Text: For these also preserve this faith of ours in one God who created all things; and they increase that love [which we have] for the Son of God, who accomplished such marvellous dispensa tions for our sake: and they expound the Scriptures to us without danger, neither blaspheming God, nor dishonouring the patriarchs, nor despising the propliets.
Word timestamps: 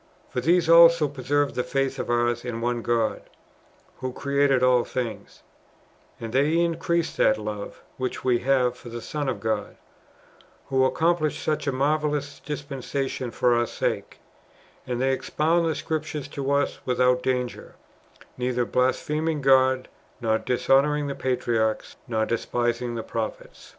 For 0.29 0.41
these 0.41 0.67
also 0.67 1.07
preserve 1.07 1.53
this 1.53 1.71
faith 1.71 1.99
of 1.99 2.09
ours 2.09 2.43
in 2.43 2.59
one 2.59 2.81
God 2.81 3.21
who 3.97 4.11
created 4.11 4.63
all 4.63 4.83
things; 4.83 5.43
and 6.19 6.33
they 6.33 6.57
increase 6.57 7.15
that 7.17 7.37
love 7.37 7.83
[which 7.97 8.23
we 8.23 8.39
have] 8.39 8.75
for 8.75 8.89
the 8.89 8.99
Son 8.99 9.29
of 9.29 9.39
God, 9.39 9.77
who 10.69 10.85
accomplished 10.85 11.43
such 11.43 11.67
marvellous 11.71 12.41
dispensa 12.43 13.07
tions 13.07 13.35
for 13.35 13.53
our 13.53 13.67
sake: 13.67 14.17
and 14.87 14.99
they 14.99 15.11
expound 15.13 15.67
the 15.67 15.75
Scriptures 15.75 16.27
to 16.29 16.49
us 16.49 16.79
without 16.83 17.21
danger, 17.21 17.75
neither 18.39 18.65
blaspheming 18.65 19.39
God, 19.39 19.87
nor 20.19 20.39
dishonouring 20.39 21.05
the 21.09 21.13
patriarchs, 21.13 21.95
nor 22.07 22.25
despising 22.25 22.95
the 22.95 23.03
propliets. 23.03 23.69